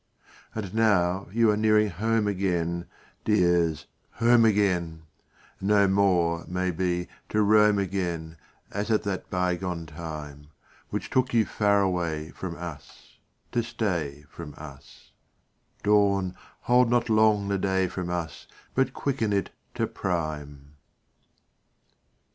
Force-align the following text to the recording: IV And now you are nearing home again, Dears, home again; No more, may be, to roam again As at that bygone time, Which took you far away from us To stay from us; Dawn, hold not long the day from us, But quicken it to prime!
IV 0.55 0.63
And 0.65 0.73
now 0.73 1.27
you 1.31 1.51
are 1.51 1.55
nearing 1.55 1.91
home 1.91 2.25
again, 2.27 2.87
Dears, 3.23 3.85
home 4.13 4.45
again; 4.45 5.03
No 5.61 5.87
more, 5.87 6.43
may 6.47 6.71
be, 6.71 7.07
to 7.29 7.43
roam 7.43 7.77
again 7.77 8.37
As 8.71 8.89
at 8.89 9.03
that 9.03 9.29
bygone 9.29 9.85
time, 9.85 10.47
Which 10.89 11.11
took 11.11 11.35
you 11.35 11.45
far 11.45 11.81
away 11.83 12.31
from 12.31 12.55
us 12.55 13.19
To 13.51 13.61
stay 13.61 14.25
from 14.27 14.55
us; 14.57 15.11
Dawn, 15.83 16.33
hold 16.61 16.89
not 16.89 17.07
long 17.07 17.47
the 17.47 17.59
day 17.59 17.87
from 17.87 18.09
us, 18.09 18.47
But 18.73 18.93
quicken 18.95 19.31
it 19.31 19.51
to 19.75 19.85
prime! 19.85 20.77